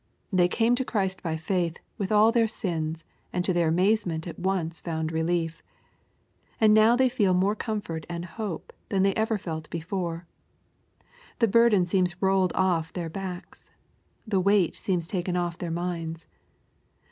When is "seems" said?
11.85-12.19, 14.73-15.05